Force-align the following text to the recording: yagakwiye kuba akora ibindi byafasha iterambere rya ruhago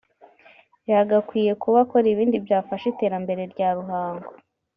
yagakwiye 0.91 1.51
kuba 1.61 1.77
akora 1.83 2.07
ibindi 2.13 2.37
byafasha 2.45 2.85
iterambere 2.93 3.41
rya 3.53 3.69
ruhago 3.75 4.29